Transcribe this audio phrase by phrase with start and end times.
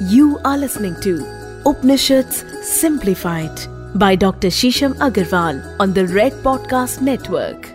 [0.00, 1.26] You are listening to
[1.66, 3.58] Upanishads Simplified
[3.96, 4.46] by Dr.
[4.46, 7.66] Shisham Agarwal on the Red Podcast Network.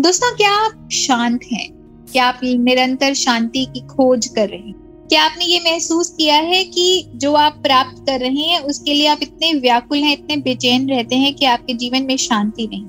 [0.00, 1.70] दोस्तों, क्या आप शांत हैं
[2.12, 6.64] क्या आप निरंतर शांति की खोज कर रहे हैं क्या आपने ये महसूस किया है
[6.64, 10.88] कि जो आप प्राप्त कर रहे हैं, उसके लिए आप इतने व्याकुल हैं, इतने बेचैन
[10.88, 12.86] रहते हैं कि आपके जीवन में शांति नहीं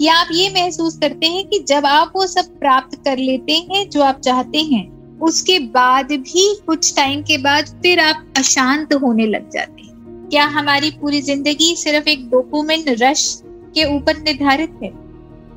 [0.00, 3.90] या आप ये महसूस करते हैं कि जब आप वो सब प्राप्त कर लेते हैं
[3.90, 9.26] जो आप चाहते हैं उसके बाद भी, कुछ टाइम के बाद फिर आप अशांत होने
[9.26, 14.90] लग जाते हैं। क्या हमारी पूरी ज़िंदगी सिर्फ़ एक डोकुमेंट रश के ऊपर निर्धारित है?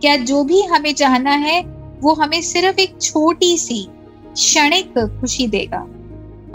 [0.02, 1.62] क्या जो भी हमें चाहना है,
[2.02, 3.88] वो हमें सिर्फ़ एक छोटी सी,
[4.34, 5.88] क्षणिक खुशी देगा?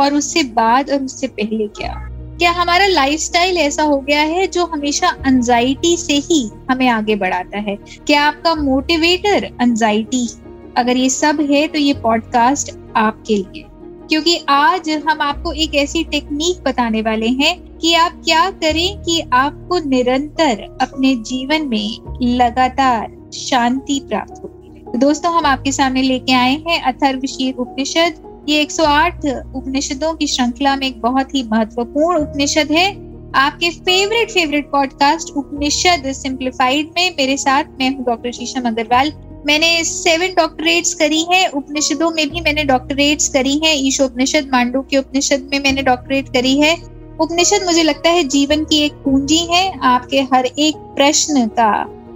[0.00, 2.06] और उससे बाद और उससे पहले क्या?
[2.38, 7.58] क्या हमारा लाइफस्टाइल ऐसा हो गया है जो हमेशा अंजाइटी से ही हमें आगे बढ़ाता
[7.58, 7.76] है?
[8.06, 10.28] क्या आपका मोटिवेटर अंजाइटी
[10.76, 13.64] अगर ये सब है तो ये पॉडकास्ट आपके लिए।
[14.08, 19.20] क्योंकि आज हम आपको एक ऐसी टेक्निक बताने वाले हैं कि आप क्या करें कि
[19.32, 24.50] आपको निरंतर अपने जीवन में लगातार शांति प्राप्त है
[24.92, 30.76] तो दोस्तों, हम आपके सामने लेके आए हैं अथर्वशीर उपनिषद। ये 108 उपनिषदों की श्रृंखला
[30.76, 37.36] में एक बहुत ही महत्वपूर्ण उपनिषद है। आपके favourite favourite podcast Upanishad simplified में मेरे
[37.36, 39.12] साथ मैं हूँ डॉक्टर शीशम अग्रवाल।
[39.46, 44.80] मैंने सेवन डॉक्टरेट्स करी है। उपनिषदों में भी मैंने डॉक्टरेट्स करी है। ईशो उपनिषद मांडू
[44.80, 46.74] के उपनिषद में मैंने डॉक्टरेट करी है।
[47.20, 51.72] उपनिषद मुझे लगता है जीवन की एक पूंजी है। आपके हर एक प्रश्न का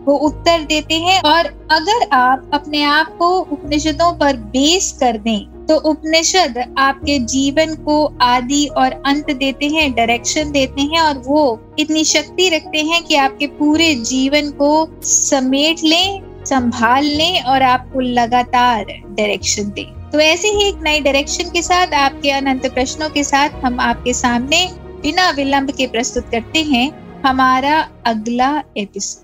[0.07, 5.67] वो उत्तर देते हैं। और अगर आप अपने आप को उपनिषदों पर बेस कर दें
[5.67, 11.61] तो उपनिषद आपके जीवन को आदि और अंत देते हैं डायरेक्शन देते हैं और वो
[11.79, 14.71] इतनी शक्ति रखते हैं कि आपके पूरे जीवन को
[15.03, 21.51] समेट लें। संभाल लें और आपको लगातार डायरेक्शन दे। तो ऐसे ही एक नई डायरेक्शन
[21.51, 24.67] के साथ, आपके अनंत प्रश्नों के साथ हम आपके सामने
[25.03, 26.91] बिना विलंब के प्रस्तुत करते हैं
[27.23, 29.23] हमारा अगला एपिसोड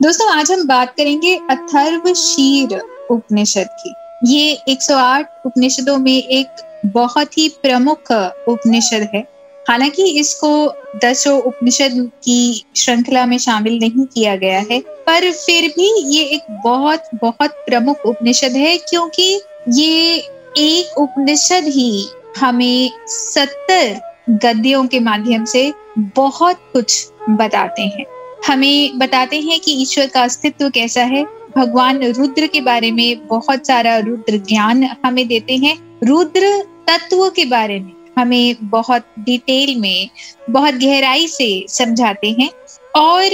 [0.00, 2.78] दोस्तों, आज हम बात करेंगे अथर्व शीर
[3.10, 3.94] उपनिषद की।
[4.26, 8.12] ये 108 उपनिषदों में एक बहुत ही प्रमुख
[8.48, 9.22] उपनिषद है।
[9.68, 10.50] हालाँकि इसको
[11.04, 16.46] दसों उपनिषद की श्रृंखला में शामिल नहीं किया गया है, पर फिर भी ये एक
[16.64, 19.40] बहुत बहुत प्रमुख उपनिषद है, क्योंकि
[19.74, 20.16] ये
[20.58, 22.08] एक उपनिषद ही
[22.38, 24.00] हमें सत्तर
[24.44, 28.04] गद्यों के माध्यम से बहुत कुछ बताते हैं।
[28.46, 31.24] हमें बताते हैं कि ईश्वर का अस्तित्व कैसा है,
[31.56, 36.58] भगवान रुद्र के बारे में बहुत सारा रुद्र ज्ञान हमें देते हैं, रुद्र
[36.88, 40.10] तत्व के बारे में। हमें बहुत डिटेल में,
[40.50, 42.50] बहुत गहराई से समझाते हैं।
[42.96, 43.30] और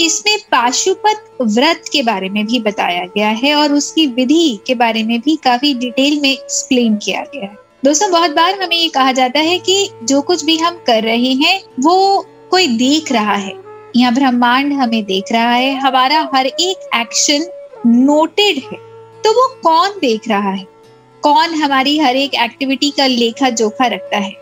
[0.00, 5.02] इसमें पाशुपत व्रत के बारे में भी बताया गया है और उसकी विधि के बारे
[5.02, 9.12] में भी काफ़ी डिटेल में एक्सप्लेन किया गया है। दोस्तों, बहुत बार हमें ये कहा
[9.12, 13.54] जाता है कि जो कुछ भी हम कर रहे हैं, वो कोई देख रहा है।
[13.96, 17.46] या ब्रह्मांड हमें देख रहा है, हमारा हर एक एक्शन
[17.86, 18.78] नोटेड है।
[19.22, 20.77] तो वो कौन देख रहा है?
[21.22, 24.32] कौन हमारी हर एक एक्टिविटी का लेखा जोखा रखता है?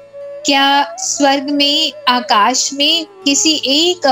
[0.47, 4.06] क्या स्वर्ग में, आकाश में किसी एक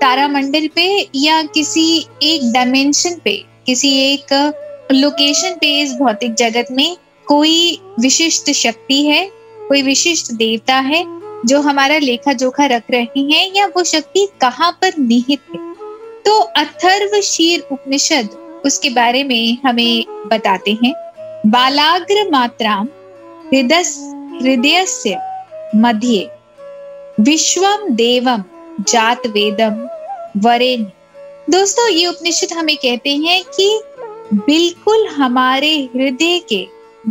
[0.00, 4.52] तारामंडल पे या किसी एक डायमेंशन पे, किसी एक
[4.92, 9.24] लोकेशन पे इस भौतिक जगत में कोई विशिष्ट शक्ति है,
[9.68, 11.04] कोई विशिष्ट देवता है
[11.46, 15.74] जो हमारा लेखा जोखा रख रहे हैं या वो शक्ति कहाँ पर निहित है?
[16.24, 18.28] तो अथर्व शीर उपनिषद
[18.66, 20.94] उसके बारे में हमें बताते हैं।
[21.46, 22.84] बालाग्र मात्रां
[23.52, 25.18] हृदयस्य
[25.76, 26.28] मध्ये
[27.20, 28.42] विश्वम देवम
[28.88, 29.74] जात वेदम
[30.44, 30.84] वरेन
[31.50, 33.80] दोस्तों, ये उपनिषद हमें कहते हैं कि
[34.34, 36.66] बिल्कुल हमारे हृदय के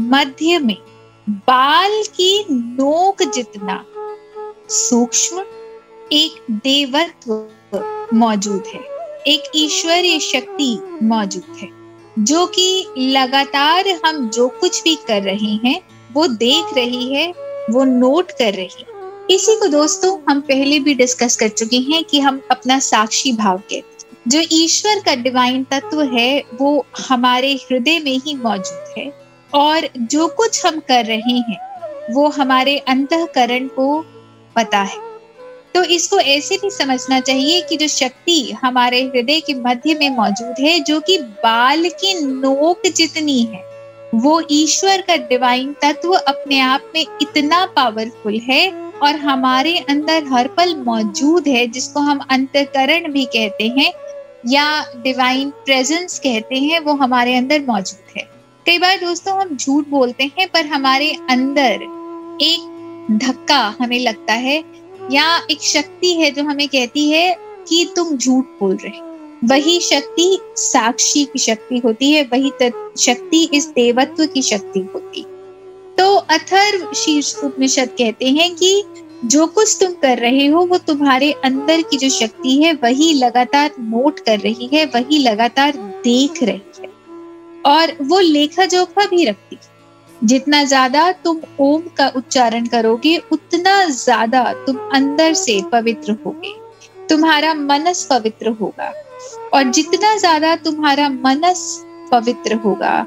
[0.10, 0.78] मध्य में
[1.48, 3.84] बाल की नोक जितना
[4.70, 5.46] सूक्ष्म
[6.14, 7.32] एक देवत्व
[8.14, 8.82] मौजूद है,
[9.28, 11.77] एक ईश्वरीय शक्ति मौजूद है।
[12.20, 15.82] जो कि लगातार हम जो कुछ भी कर रहे हैं,
[16.14, 17.34] वो देख रही है,
[17.70, 18.98] वो नोट कर रही है।
[19.32, 23.62] इसी को दोस्तों हम पहले भी डिस्कस कर चुके हैं कि हम अपना साक्षी भाव
[23.72, 23.82] हैं
[24.28, 29.14] जो ईश्वर का डिवाइन तत्व है, वो हमारे हृदय में ही मौजूद है।
[29.54, 31.60] और जो कुछ हम कर रहे हैं,
[32.14, 34.06] वो हमारे अंतकरण को
[34.56, 35.07] पता है।
[35.78, 40.56] तो इसको ऐसे भी समझना चाहिए कि जो शक्ति हमारे हृदय के मध्य में मौजूद
[40.60, 43.62] है, जो कि बाल की नोक जितनी है,
[44.16, 48.72] वो ईश्वर का डिवाइन तत्व अपने आप में इतना पावरफुल है
[49.04, 53.92] और हमारे अंदर हर पल मौजूद है, जिसको हम अंतकरण भी कहते हैं
[54.48, 58.28] या डिवाइन प्रेजेंस कहते हैं, वो हमारे अंदर मौजूद है।
[58.66, 61.88] कई बार दोस्तों हम झूठ बोलते हैं, पर हमारे अंदर
[62.42, 62.74] एक
[63.12, 67.36] धक्का हमें लगता है या एक शक्ति है जो हमें कहती है
[67.68, 69.06] कि तुम झूठ बोल रहे
[69.44, 72.52] वही शक्ति साक्षी की शक्ति होती है, वही
[73.00, 75.26] शक्ति इस देवत्व की शक्ति होती
[75.98, 78.84] तो अथर्व शीर्ष उपनिषद कहते हैं कि
[79.26, 83.72] जो कुछ तुम कर रहे हो, वो तुम्हारे अंदर की जो शक्ति है, वही लगातार
[83.80, 86.90] नोट कर रही है, वही लगातार देख रही है।
[87.66, 89.77] और वो लेखा जोखा भी रखती है।
[90.24, 96.54] जितना ज़्यादा तुम ओम का उच्चारण करोगे, उतना ज़्यादा तुम अंदर से पवित्र होगे।
[97.10, 98.92] तुम्हारा मनस पवित्र होगा।
[99.54, 101.62] और जितना ज़्यादा तुम्हारा मनस
[102.12, 103.06] पवित्र होगा,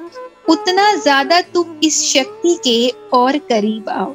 [0.48, 4.14] उतना ज़्यादा तुम इस शक्ति के और करीब आओ।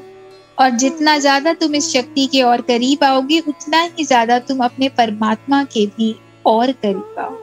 [0.58, 4.90] और जितना ज़्यादा तुम इस शक्ति के और करीब आओगे, उतना ही ज़्यादा तुम अपने
[4.90, 6.16] परमात्मा के भी
[6.46, 7.38] और करीब आओ।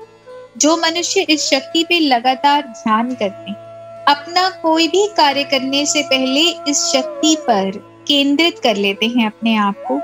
[0.58, 3.61] जो मनुष्य इस शक्ति पे लगातार ध्यान करते हैं
[4.08, 7.70] अपना कोई भी कार्य करने से पहले इस शक्ति पर
[8.08, 9.94] केंद्रित कर लेते हैं अपने आप को।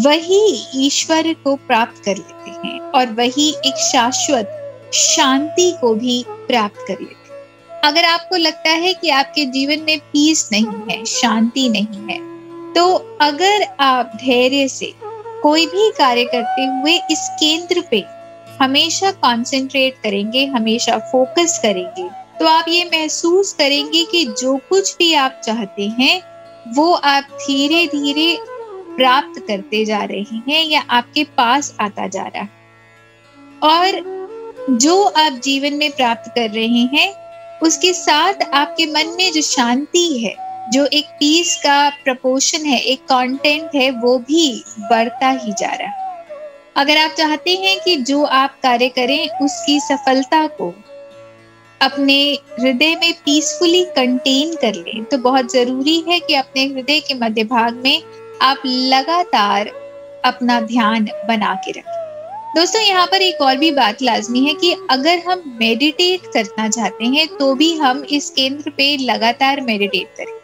[0.00, 0.40] वही
[0.76, 7.00] ईश्वर को प्राप्त कर लेते हैं और वही एक शाश्वत शांति को भी प्राप्त कर
[7.00, 12.06] लेते हैं। अगर आपको लगता है कि आपके जीवन में पीस नहीं है, शांति नहीं
[12.10, 12.18] है
[12.74, 14.92] तो अगर आप धैर्य से
[15.42, 18.04] कोई भी कार्य करते हुए इस केंद्र पे
[18.60, 22.08] हमेशा कंसंट्रेट करेंगे, हमेशा फोकस करेंगे
[22.40, 26.22] तो आप ये महसूस करेंगे कि जो कुछ भी आप चाहते हैं,
[26.74, 28.38] वो आप धीरे धीरे
[28.96, 32.48] प्राप्त करते जा रहे हैं या आपके पास आता जा रहा है।
[33.62, 34.16] और
[34.70, 37.26] जो आप जीवन में प्राप्त कर रहे हैं,
[37.60, 40.36] उसके साथ आपके मन में जो शांति है,
[40.70, 45.88] जो एक पीस का प्रपोशन है, एक कंटेंट है, वो भी बढ़ता ही जा रहा
[45.88, 46.06] है।
[46.76, 50.74] अगर आप चाहते हैं कि जो आप कार्य करें, उसकी सफलता को
[51.80, 52.18] अपने
[52.60, 57.44] हृदय में पीसफुली कंटेन कर लें। तो बहुत ज़रूरी है कि अपने हृदय के मध्य
[57.44, 58.02] भाग में
[58.42, 59.70] आप लगातार
[60.24, 61.94] अपना ध्यान बना के रखें।
[62.56, 67.04] दोस्तों, यहाँ पर एक और भी बात लाजमी है कि अगर हम मेडिटेट करना चाहते
[67.06, 70.35] हैं तो भी हम इस केंद्र पे लगातार मेडिटेट करें।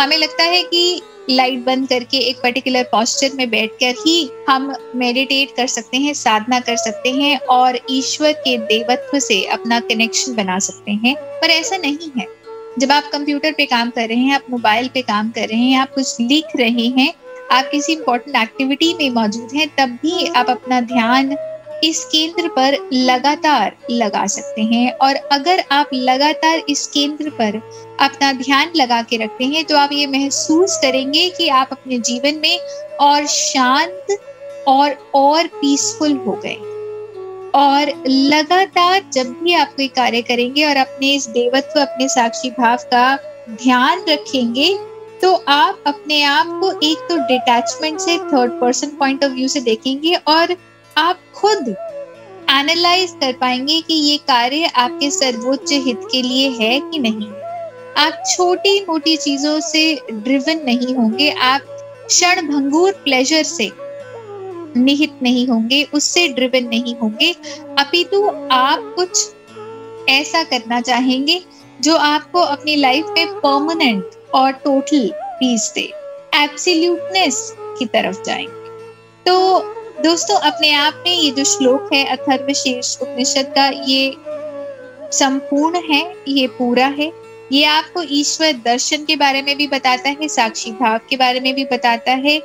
[0.00, 5.56] हमें लगता है कि लाइट बंद करके एक पर्टिकुलर पॉस्चर में बैठकर ही हम मेडिटेट
[5.56, 10.58] कर सकते हैं, साधना कर सकते हैं और ईश्वर के देवत्व से अपना कनेक्शन बना
[10.58, 12.26] सकते हैं। पर ऐसा नहीं है।
[12.78, 15.78] जब आप कंप्यूटर पे काम कर रहे हैं, आप मोबाइल पे काम कर रहे हैं,
[15.78, 17.14] आप कुछ लिख रहे हैं,
[17.50, 21.36] आप किसी इंपॉर्टेंट एक्टिविटी में मौजूद हैं, तब भी आप अपना ध्यान
[21.84, 27.60] इस केंद्र पर लगातार लगा सकते हैं। और अगर आप लगातार इस केंद्र पर
[28.00, 32.40] अपना ध्यान लगा के रखते हैं तो आप ये महसूस करेंगे कि आप अपने जीवन
[32.42, 32.58] में
[33.00, 34.16] और शांत
[34.68, 36.56] और और पीसफुल हो गए।
[37.54, 42.76] और लगातार जब भी आप कोई कार्य करेंगे और अपने इस देवत्व, अपने साक्षी भाव
[42.92, 43.16] का
[43.52, 44.74] ध्यान रखेंगे
[45.22, 49.60] तो आप अपने आप को एक तो डिटैचमेंट से third person point of view से
[49.60, 50.56] देखेंगे और
[50.96, 51.68] आप खुद
[52.50, 57.30] एनालाइज कर पाएँगे कि ये कार्य आपके सर्वोच्च हित के लिए है कि नहीं।
[57.96, 59.82] आप छोटी मोटी चीज़ों से
[60.12, 61.60] ड्रिवन नहीं होंगे, आप
[62.06, 63.70] क्षण भंगुर प्लेजर से
[64.76, 67.32] निहित नहीं होंगे, उससे ड्रिवन नहीं होंगे।
[67.78, 71.40] अपितु आप कुछ ऐसा करना चाहेंगे
[71.80, 75.92] जो आपको अपनी लाइफ में परमानेंट और टोटल पीस दे।
[76.34, 78.68] एब्सोल्यूटनेस की तरफ़ जाएँगे।
[79.26, 79.58] तो
[80.02, 84.14] दोस्तों, अपने आप में ये जो श्लोक है, अथर्व शीर्ष उपनिषद का, ये
[85.12, 87.10] संपूर्ण है, ये पूरा है।
[87.52, 91.54] ये आपको ईश्वर दर्शन के बारे में भी बताता है, साक्षी भाव के बारे में
[91.54, 92.38] भी बताता है,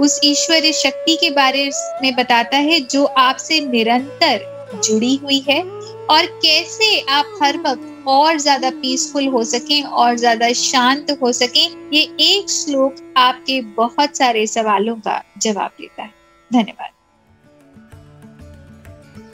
[0.00, 1.70] उस ईश्वरीय शक्ति के बारे
[2.02, 5.62] में बताता है, जो आपसे निरंतर जुड़ी हुई है।
[6.10, 11.64] और कैसे आप हर वक्त और ज़्यादा पीसफुल हो सके, और ज़्यादा शांत हो सके,
[11.96, 16.12] ये एक श्लोक आपके बहुत सारे सवालों का जवाब देता है।
[16.50, 16.90] धन्यवाद।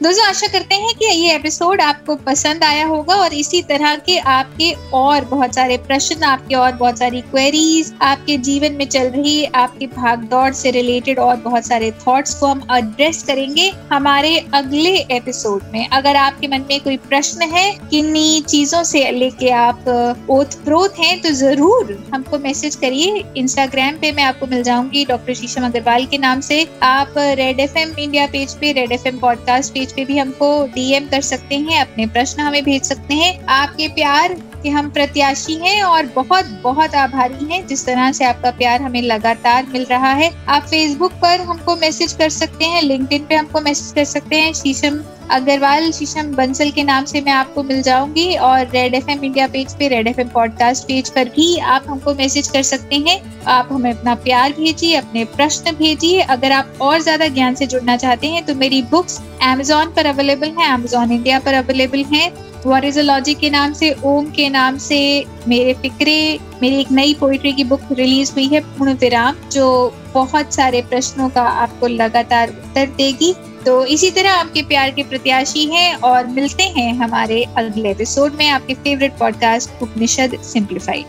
[0.03, 4.17] दोस्तों, आशा करते हैं कि ये एपिसोड आपको पसंद आया होगा और इसी तरह के
[4.31, 9.45] आपके और बहुत सारे प्रश्न, आपके और बहुत सारी क्वेरीज आपके जीवन में चल रही,
[9.45, 14.95] आपकी भाग दौड़ से रिलेटेड और बहुत सारे थॉट्स को हम एड्रेस करेंगे हमारे अगले
[15.17, 20.55] एपिसोड में। अगर आपके मन में कोई प्रश्न है, किन्नी चीज़ों से लेके आप ओत
[20.65, 25.67] प्रोत हैं तो ज़रूर हमको मैसेज करिए। इंस्टाग्राम पे मैं आपको मिल जाऊँगी डॉक्टर शीशम
[25.67, 30.19] अग्रवाल के नाम से। आप रेड एफएम इंडिया पेज पे, रेड एफएम पॉडकास्ट पे भी
[30.19, 34.91] हमको डीएम कर सकते हैं, अपने प्रश्न हमें भेज सकते हैं। आपके प्यार कि हम
[34.91, 39.85] प्रत्याशी हैं और बहुत बहुत आभारी हैं। जिस तरह से आपका प्यार हमें लगातार मिल
[39.85, 44.05] रहा है, आप फेसबुक पर हमको मैसेज कर सकते हैं लिंक्डइन पे हमको मैसेज कर
[44.07, 48.95] सकते हैं। शीशम अग्रवाल, शीशम बंसल के नाम से मैं आपको मिल जाऊँगी और Red
[48.95, 52.49] F M India page पे Red F M podcast page पर भी आप हमको मैसेज
[52.49, 57.29] कर सकते हैं। आप हमें अपना प्यार भेजिए, अपने प्रश्न भेजिए। अगर आप और ज़्यादा
[57.29, 61.55] ज्ञान से जुड़ना चाहते हैं तो मेरी बुक्स एमेजोन पर अवेलेबल है अमेजोन इंडिया पर
[61.55, 62.29] अवेलेबल है।
[62.67, 67.65] वॉरिजोलॉजी के नाम से, ओम के नाम से मेरे फिक्रे, मेरी एक नई पोइट्री की
[67.65, 73.35] बुक रिलीज़ हुई है, पूर्ण विराम, जो बहुत सारे प्रश्नों का आपको लगातार उत्तर देगी।
[73.67, 78.49] तो इसी तरह आपके प्यार के प्रत्याशी हैं और मिलते हैं हमारे अगले एपिसोड में
[78.49, 81.05] आपके फेवरेट पॉडकास्ट उपनिषद सिंप्लीफाइड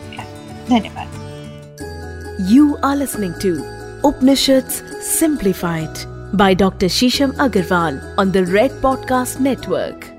[0.70, 1.08] धन्यवाद।
[2.52, 3.56] You are listening to
[4.08, 4.70] Upanishad
[5.20, 10.17] simplified by doctor Shisham Agrawal on the Red podcast Network.